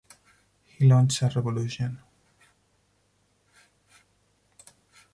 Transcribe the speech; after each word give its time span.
He 0.63 0.87
launched 0.87 1.21
a 1.21 1.27
revolution. 1.29 1.99